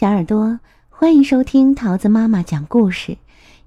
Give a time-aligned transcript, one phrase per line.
[0.00, 0.58] 小耳朵，
[0.88, 3.18] 欢迎收听桃子妈妈讲故事，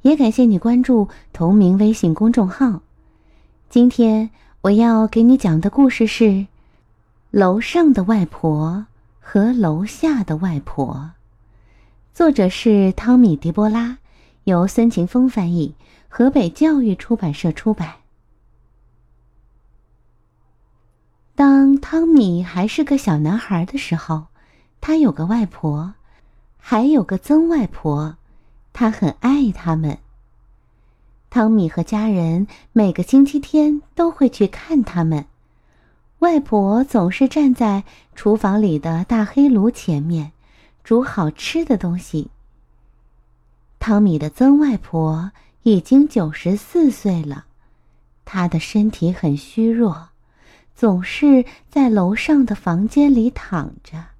[0.01, 2.81] 也感谢你关注同名微信公众号。
[3.69, 6.23] 今天我要给你讲的故事是
[7.29, 8.87] 《楼上的外婆
[9.19, 11.11] 和楼下的外婆》，
[12.15, 13.99] 作者是汤米·迪波拉，
[14.45, 15.75] 由孙晴峰翻译，
[16.09, 17.97] 河北教育出版社出版。
[21.35, 24.25] 当汤米还是个小男孩的时候，
[24.81, 25.93] 他有个外婆。
[26.65, 28.15] 还有个曾外婆，
[28.71, 29.97] 她很爱他们。
[31.29, 35.25] 汤米和家人每个星期天都会去看他们。
[36.19, 37.83] 外婆总是站在
[38.15, 40.31] 厨房里的大黑炉前面，
[40.85, 42.31] 煮好吃的东西。
[43.77, 47.43] 汤米的曾外婆已经九十四岁了，
[48.23, 50.07] 她的身体很虚弱，
[50.73, 54.12] 总是在楼上的房间里躺着。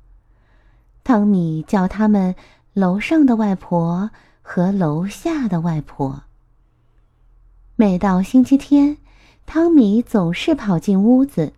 [1.03, 2.33] 汤米叫他们
[2.73, 4.09] 楼上的外婆
[4.41, 6.23] 和楼下的外婆。
[7.75, 8.97] 每到星期天，
[9.45, 11.53] 汤米总是跑进屋子，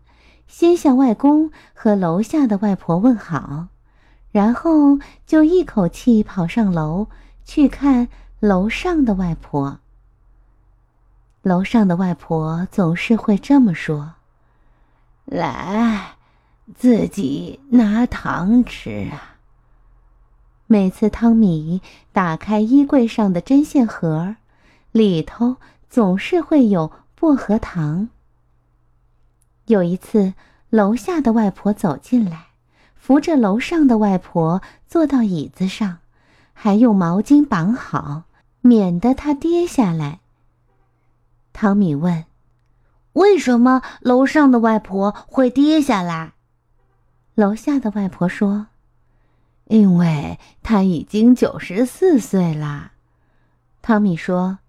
[0.47, 3.67] 先向外公和楼下的外婆问好，
[4.31, 7.07] 然后就一口气跑上楼
[7.43, 8.07] 去看
[8.39, 9.79] 楼上的外婆。
[11.43, 14.16] 楼上的外婆总是会这么说
[15.25, 16.16] ：“来，
[16.73, 19.33] 自己拿糖吃啊。”
[20.67, 24.35] 每次汤米打开衣柜上的针线盒，
[24.91, 25.57] 里头
[25.89, 28.09] 总是会有薄荷糖。
[29.67, 30.33] 有一次，
[30.72, 32.47] 楼下的外婆走进来，
[32.95, 35.99] 扶着楼上的外婆坐到椅子上，
[36.53, 38.23] 还用毛巾绑好，
[38.61, 40.19] 免得她跌下来。
[41.53, 42.25] 汤米问
[43.13, 46.33] ：“为什么楼上的外婆会跌下来？”
[47.35, 48.66] 楼下的外婆说。
[49.66, 52.91] 因为他已经九十四岁了，
[53.81, 54.59] 汤米说：“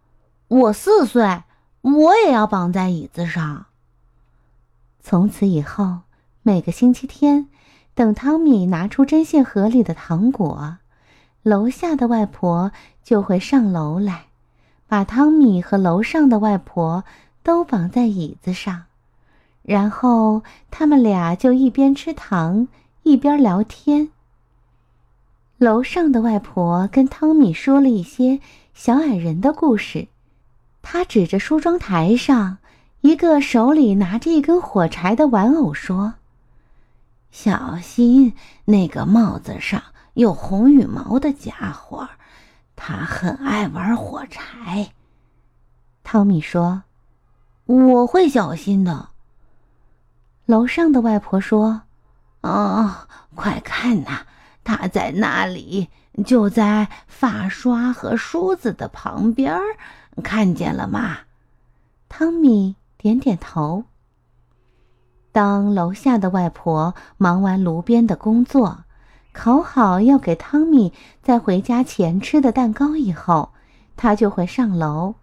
[0.49, 1.43] 我四岁，
[1.83, 3.67] 我也要绑在椅子上。”
[5.01, 6.01] 从此以后，
[6.43, 7.49] 每个星期天，
[7.95, 10.79] 等汤米拿出针线盒里的糖果，
[11.43, 12.73] 楼下的外婆
[13.03, 14.27] 就会上楼来，
[14.89, 17.05] 把汤米和楼上的外婆
[17.43, 18.85] 都绑在椅子上，
[19.63, 22.67] 然后他们俩就一边吃糖
[23.03, 24.09] 一边聊天。
[25.59, 28.41] 楼上的外婆跟汤米说了一些
[28.75, 30.09] 小矮人的故事。
[30.83, 32.59] 她指着梳妆台上
[33.01, 36.15] 一个手里拿着一根火柴的玩偶说
[37.33, 38.35] ：“小心
[38.67, 42.07] 那个帽子上有红羽毛的家伙，
[42.77, 44.91] 他很爱玩火柴。”
[46.05, 46.83] 汤米说
[47.65, 49.09] ：“我会小心的。”
[50.45, 51.83] 楼上的外婆说
[52.43, 54.27] ：“哦，快看呐！”
[54.67, 55.89] 他在那里，
[56.25, 59.57] 就在发刷和梳子的旁边，
[60.25, 61.19] 看见了吗？
[62.09, 63.85] 汤米点点头。
[65.31, 68.79] 当楼下的外婆忙完炉边的工作，
[69.33, 73.53] 烤好要给汤米在回家前吃的蛋糕以后，
[73.97, 75.15] 他就会上楼，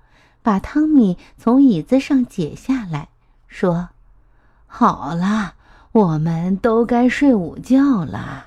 [0.42, 3.09] 把汤米从椅子上解下来，
[3.50, 3.90] 说
[4.68, 5.56] ：“好了，
[5.92, 8.46] 我们都该睡午觉了。”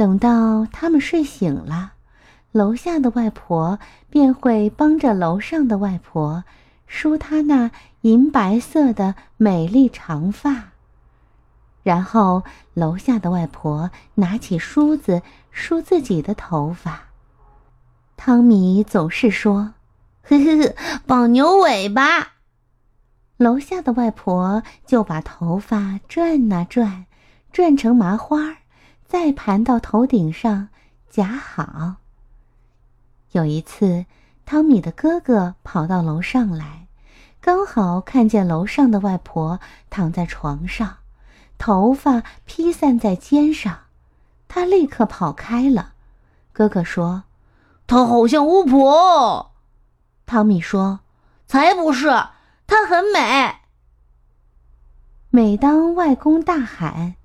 [0.00, 1.92] 等到他们睡醒了，
[2.52, 3.78] 楼下的外婆
[4.08, 6.44] 便会帮着楼上的外婆
[6.86, 10.70] 梳她那银白色的美丽长发。
[11.82, 17.08] 然后，楼下的外婆拿起梳子梳自己的头发。
[18.16, 19.74] 汤米总是说
[20.24, 20.74] ：“呵呵呵，
[21.06, 22.36] 绑牛尾巴。”
[23.36, 27.04] 楼下的外婆就把头发转呐转，
[27.52, 28.56] 转成麻花。
[29.10, 30.68] 再盘到头顶上
[31.08, 31.96] 夹好。
[33.32, 34.06] 有一次，
[34.46, 36.86] 汤米的哥哥跑到楼上来，
[37.40, 39.58] 刚好看见楼上的外婆
[39.90, 40.98] 躺在床上，
[41.58, 43.80] 头发披散在肩上，
[44.46, 45.94] 他立刻跑开了。
[46.52, 47.24] 哥哥说
[47.88, 49.50] ：“她好像巫婆。”
[50.24, 51.00] 汤米说
[51.48, 52.06] ：“才不是，
[52.68, 53.56] 她很美。”
[55.30, 57.16] 每当外公大喊。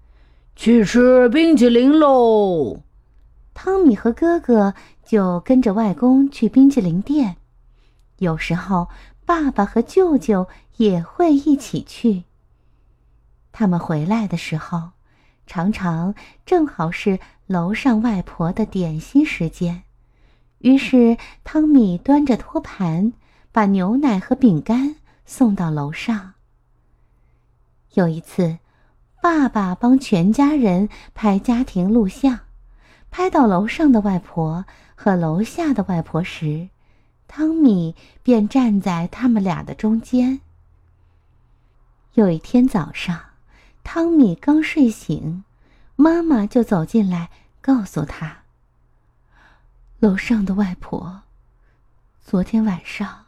[0.55, 2.81] 去吃冰淇淋喽！
[3.53, 4.73] 汤米和哥哥
[5.03, 7.35] 就跟着外公去冰淇淋店。
[8.19, 8.87] 有时候，
[9.25, 10.47] 爸爸和舅舅
[10.77, 12.23] 也会一起去。
[13.51, 14.91] 他们回来的时候，
[15.45, 16.15] 常常
[16.45, 19.83] 正好是楼上外婆的点心时间。
[20.59, 23.11] 于是，汤米端着托盘，
[23.51, 26.33] 把牛奶和饼干送到楼上。
[27.95, 28.57] 有一次。
[29.25, 32.41] 爸爸帮全家人拍家庭录像，
[33.09, 36.69] 拍到楼上的外婆和楼下的外婆时，
[37.27, 40.41] 汤米便站在他们俩的中间。
[42.13, 43.19] 有一天早上，
[43.83, 45.43] 汤米刚睡醒，
[45.95, 47.31] 妈妈就走进来
[47.61, 48.43] 告诉他
[49.97, 51.23] ：“楼上的外婆
[52.23, 53.25] 昨天晚上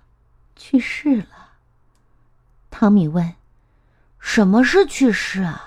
[0.55, 1.53] 去世了。”
[2.69, 3.33] 汤米问
[4.21, 5.63] ：“什么是去世啊？”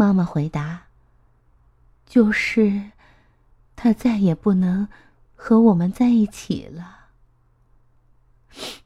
[0.00, 0.84] 妈妈回答
[2.08, 2.92] ：“就是
[3.76, 4.88] 他再也不能
[5.36, 7.10] 和我们在一起了。”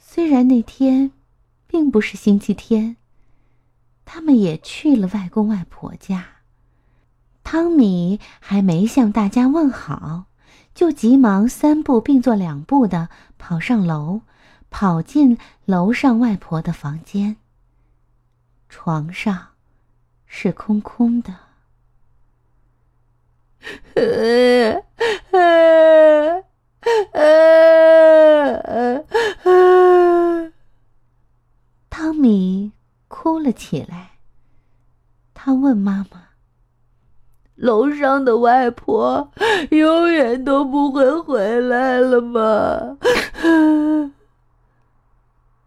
[0.00, 1.12] 虽然那天
[1.66, 2.96] 并不是星期天，
[4.06, 6.28] 他们也去了外公外婆家。
[7.44, 10.24] 汤米还没向大家问好，
[10.74, 14.22] 就急忙三步并作两步的跑上楼，
[14.70, 15.36] 跑进
[15.66, 17.36] 楼上外婆的房间。
[18.68, 19.48] 床上
[20.26, 21.34] 是空空的。
[31.88, 32.72] 汤米
[33.08, 34.16] 哭了起来。
[35.46, 36.22] 他问妈妈
[37.54, 39.30] ：“楼上的外婆
[39.70, 42.98] 永远都不会回来了吗？”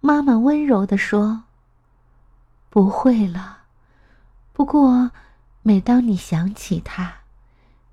[0.01, 1.43] 妈妈温柔地说
[2.69, 3.63] ：“不会了。
[4.53, 5.11] 不过，
[5.61, 7.21] 每当你想起他，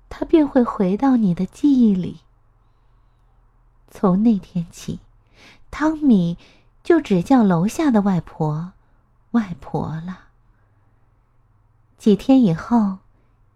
[0.09, 2.21] 他便会回到你的记忆里。”
[3.89, 4.99] 从那天起，
[5.71, 6.37] 汤米
[6.83, 8.73] 就只叫楼下的外婆
[9.31, 10.25] “外婆”了。
[11.97, 12.99] 几天以后，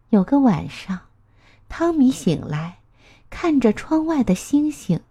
[0.10, 1.02] 有个晚上，
[1.70, 2.80] 汤米醒来，
[3.30, 5.02] 看着窗外的星星。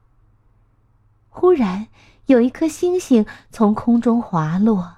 [1.29, 1.89] 忽然，
[2.27, 4.97] 有一颗星星从空中滑落，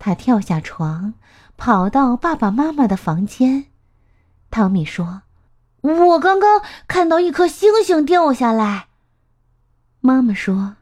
[0.00, 1.12] 他跳下床，
[1.58, 3.66] 跑到爸爸妈妈的房间。
[4.50, 5.22] 汤米说
[5.82, 8.88] ：“我刚刚看到一颗星星掉下来。”
[10.00, 10.76] 妈妈说：“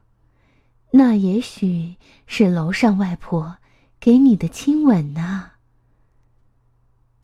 [0.92, 1.96] 那也许
[2.28, 3.58] 是楼上外婆
[3.98, 5.50] 给你的亲吻呢。”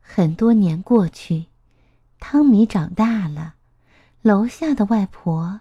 [0.03, 1.47] 很多年过去，
[2.19, 3.55] 汤米长大了，
[4.21, 5.61] 楼下的外婆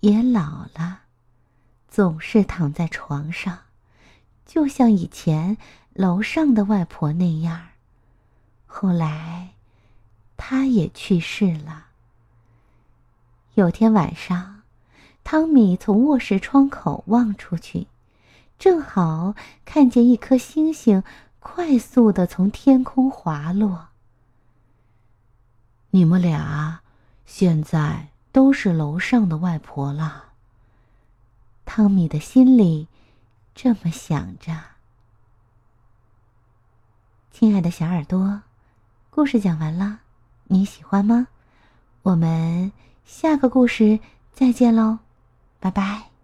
[0.00, 1.02] 也老了，
[1.88, 3.58] 总是躺在床上，
[4.48, 5.56] 就像以前
[5.92, 7.68] 楼上的外婆那样。
[8.66, 9.50] 后来，
[10.36, 11.86] 她也去世了。
[13.54, 14.56] 有天晚上。
[15.24, 17.86] 汤米从卧室窗口望出去，
[18.58, 19.34] 正好
[19.66, 21.04] 看见一颗星星
[21.38, 23.88] 快速的从天空滑落。
[25.90, 26.80] 你们俩
[27.26, 30.30] 现在都是楼上的外婆了。
[31.66, 32.88] 汤米的心里
[33.60, 34.52] 这么想着。
[37.32, 38.42] 亲爱的小耳朵，
[39.10, 39.98] 故事讲完了，
[40.44, 41.26] 你喜欢吗？
[42.02, 42.70] 我们
[43.04, 43.98] 下个故事
[44.32, 45.00] 再见喽。
[45.58, 46.17] 拜拜。